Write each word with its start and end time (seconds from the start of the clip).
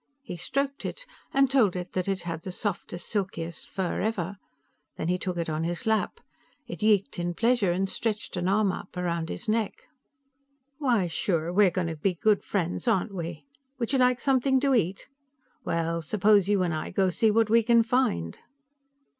He 0.23 0.35
stroked 0.35 0.83
it, 0.83 1.05
and 1.31 1.47
told 1.51 1.75
it 1.75 1.93
that 1.93 2.07
it 2.07 2.21
had 2.23 2.41
the 2.41 2.51
softest, 2.51 3.07
silkiest 3.07 3.69
fur 3.69 4.01
ever. 4.01 4.37
Then 4.97 5.09
he 5.09 5.19
took 5.19 5.37
it 5.37 5.47
on 5.47 5.63
his 5.63 5.85
lap. 5.85 6.19
It 6.65 6.81
yeeked 6.81 7.19
in 7.19 7.35
pleasure, 7.35 7.71
and 7.71 7.87
stretched 7.87 8.35
an 8.35 8.47
arm 8.49 8.71
up 8.71 8.97
around 8.97 9.29
his 9.29 9.47
neck. 9.47 9.83
"Why, 10.79 11.05
sure; 11.05 11.53
we're 11.53 11.69
going 11.69 11.85
to 11.85 11.95
be 11.97 12.15
good 12.15 12.43
friends, 12.43 12.87
aren't 12.87 13.13
we? 13.13 13.45
Would 13.77 13.93
you 13.93 13.99
like 13.99 14.19
something 14.19 14.59
to 14.61 14.73
eat? 14.73 15.07
Well, 15.65 16.01
suppose 16.01 16.49
you 16.49 16.63
and 16.63 16.73
I 16.73 16.89
go 16.89 17.11
see 17.11 17.29
what 17.29 17.51
we 17.51 17.61
can 17.61 17.83
find." 17.83 18.39